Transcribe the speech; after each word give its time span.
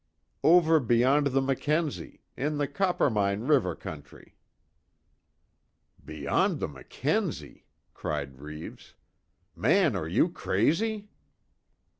"Over 0.43 0.79
beyond 0.79 1.27
the 1.27 1.43
Mackenzie. 1.43 2.23
In 2.35 2.57
the 2.57 2.67
Coppermine 2.67 3.41
River 3.41 3.75
country." 3.75 4.35
"Beyond 6.03 6.59
the 6.59 6.67
Mackenzie!" 6.67 7.67
cried 7.93 8.39
Reeves, 8.39 8.95
"Man 9.55 9.95
are 9.95 10.07
you 10.07 10.29
crazy!" 10.29 11.11